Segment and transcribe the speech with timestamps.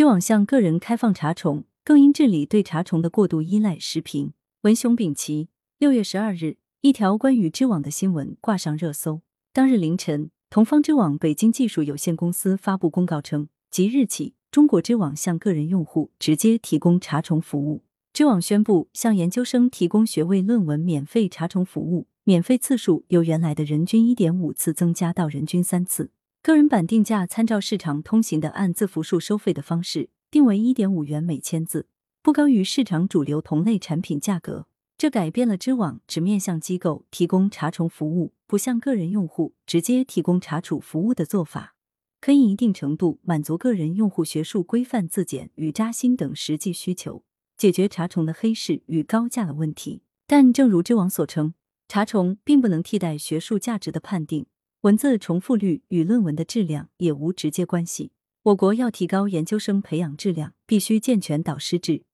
[0.00, 3.78] 知网向个人开放查重，更应治理对查重的过度依赖。
[3.78, 5.50] 时评：文雄丙奇。
[5.78, 9.20] 六月十二日，一条关于知网的新闻挂上热搜。
[9.52, 17.82] 当日凌晨，同方知网北京技术有限公司发布公告称，即日起，中国知网向个人用户直接提供查重服务。
[18.14, 26.10] 知网宣布向研究生提供学位论文免费查重服务，免费次数由原来的人均一点五次增加到人均三次。
[26.42, 31.86] 个人版定价参照市场通行的按字符数收费的方式，定为一点五元每千字，
[32.22, 34.66] 不高于市场主流同类产品价格。
[34.96, 41.74] 这改变了知网只面向机构提供查重服务，不向个人用户直接提供查处服务的做法，
[42.22, 47.22] 可以一定程度满足个人用户学术规范自检与扎心等实际需求，
[47.58, 50.00] 解决查重的黑市与高价的问题。
[50.26, 51.52] 但正如知网所称，
[51.86, 54.46] 查重并不能替代学术价值的判定。
[54.82, 58.12] 文字重复率与论文的质量也无直接关系。
[58.44, 62.04] 我国要提高研究生培养质量，必须健全导师制，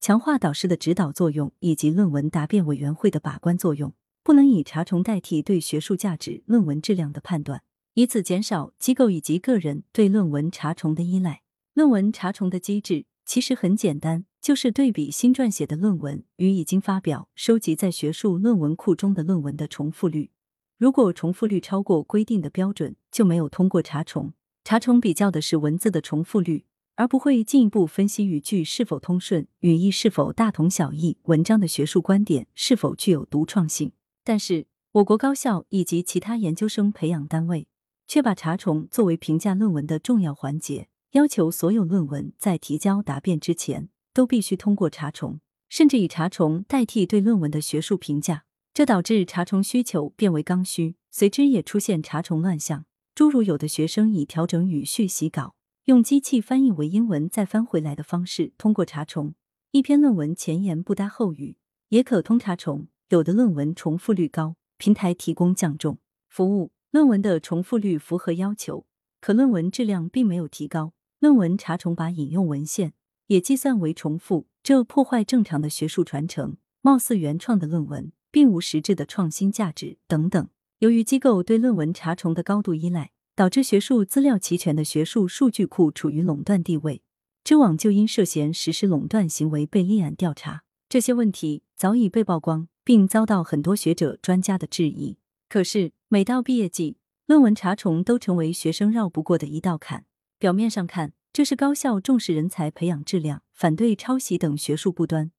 [0.00, 7.62] 强化导师的指导作用以及论文答辩委员会的把关作用，不能以查重代替对学术价值、论文质量的判断，
[7.94, 11.42] 以此减少机构以及个人对论文查重的依赖。
[11.74, 20.32] 论文查重的机制其实很简单，就是对比新撰写的论文与已经发表、收集在学术论文库中的论文的重复率。
[20.78, 24.34] 如果重复率超过规定的标准，就没有通过查重。
[24.62, 33.92] 查重比较的是文字的重复率，而不会进一步分析语句是否通顺、语义是否大同小异、文章的学术观点是否具有独创性。
[34.22, 37.68] 但是，我国高校以及其他研究生培养单位
[38.06, 48.45] 却把查重作为评价论文的重要环节，要求所有论文在提交答辩之前都必须通过查重，甚至以查重代替对论文的学术评价。
[48.76, 55.54] 这导致查重需求变为刚需，随之也出现查重乱象，诸如有的学生以调整语序洗稿、
[55.86, 59.30] 用机器翻译为英文再翻回来的方式通过查重；
[59.70, 61.56] 一篇论文前言不搭后语
[61.88, 65.96] 也可通查重；有的论文重复率高，平台提供降重
[66.28, 68.84] 服务，论文的重复率符合要求，
[69.22, 72.92] 可论文质量并没有提高，论文查重把引用文献
[73.28, 78.12] 也计算为重复，这破坏正常的学术传承，貌似原创的论文。
[78.36, 80.46] 并无实质的创新价值等等。
[80.80, 87.00] 由于机构对论文查重的高度依赖，导致学术资料齐全的学术数据库处于垄断地位。
[87.42, 90.64] 知网就因涉嫌实施垄断行为被立案调查。
[90.86, 95.16] 这些问题早已被曝光，并遭到很多学者专家的质疑。
[95.48, 100.04] 可是，每到毕业季，论文查重都成为学生绕不过的一道坎。
[100.38, 105.30] 表面上看，这是高校重视人才培养质量，反对抄袭等学术不端。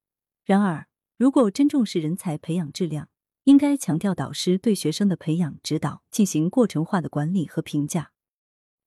[0.43, 3.09] 然而，如果真重视人才培养质量，
[3.45, 8.11] 应该强调导师对学生的培养指导，进行过程化的管理和评价。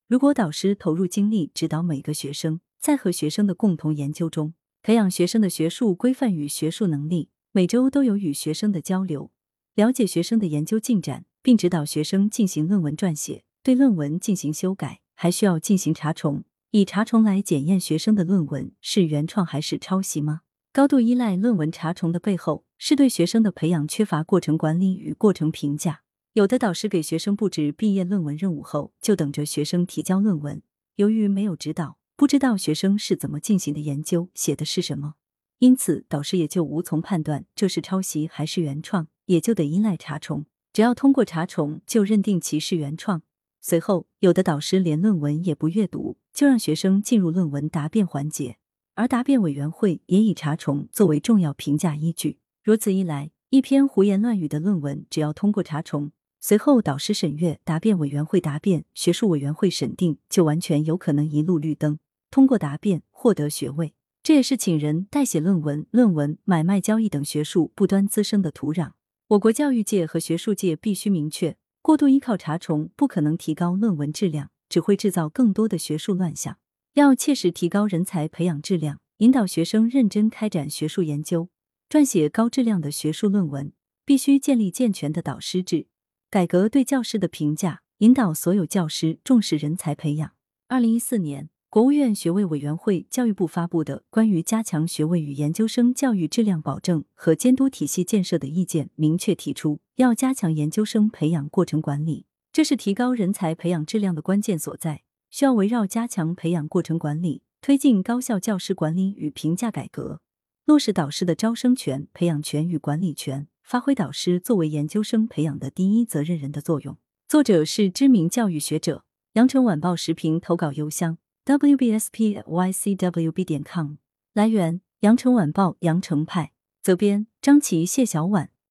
[0.06, 9.32] 如果导师投入精力指导每个学生，在和学生的共同研究中，培养学生的学术规范与学术能力，每周都有与学生的交流，
[9.74, 20.42] 了解学生的研究进展，并指导学生进行论文撰写，对论文进行修改，还需要进行查重，以查重来检验学生的论文是原创还是抄袭吗？
[20.72, 26.02] 高度依赖论文查重的背后，是对学生的培养缺乏过程管理与过程评价。
[26.34, 30.62] 有的导师给学生布置毕业论文任务后，就等着学生提交论文。
[30.94, 35.14] 由于没有指导，不知道学生是怎么进行的研究，写的是什么，
[35.58, 40.46] 因此导师也就无从判断这是抄袭还是原创，也就得依赖查重。
[40.72, 43.22] 只要通过查重，就认定其是原创。
[43.60, 48.58] 随后，有的导师连论文也不阅读，就让学生进入论文答辩环节。
[49.00, 52.38] 而答辩委员会也以查重作为重要评价依据。
[52.62, 61.98] 如此一来，一篇胡言乱语的论文，只要通过查重，随后导师审阅、答辩委员会答辩、学术委员会审定，就完全有可能一路绿灯，
[62.30, 63.94] 通过答辩获得学位。
[64.22, 68.90] 这也是请人代写论文、论文买卖交易等学术不端滋生的土壤。
[69.28, 76.58] 我国教育界和学术界必须明确，过度依靠查重不可能提高论文质量，只会制造更多的学术乱象。
[76.94, 81.48] 要切实提高人才培养质量，引导学生认真开展学术研究，
[81.88, 83.72] 撰写高质量的学术论文，
[84.04, 85.86] 必须建立健全的导师制，
[86.28, 90.32] 改革对教师的评价，引导所有教师重视人才培养。
[90.66, 105.02] 二零一四年，国务院学位委员会、教育部发布的《关于加强学位与研究生教育质量保证和监督体系建设的意见》明确提出，要加强研究生培养过程管理，这是提高人才培养质量的关键所在。
[105.30, 110.20] 需要围绕加强培养过程管理，推进高校教师管理与评价改革，
[110.64, 116.96] 落实导师的招生权、培养权与管理权，发挥导师作为研究生培养的第一责任人的作用。
[117.28, 119.04] 作者是知名教育学者，
[119.34, 123.94] 羊城晚报时评投稿邮箱 wbspycwb 点 com。
[124.32, 126.52] 来源：羊城晚报羊城派。
[126.82, 128.50] 责编：张琪、谢小婉。